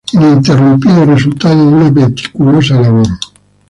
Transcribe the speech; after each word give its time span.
ininterrumpido 0.15 1.05
resultado 1.05 1.57
de 1.57 1.63
una 1.75 1.91
meticulosa 1.91 2.81
labor 2.81 3.05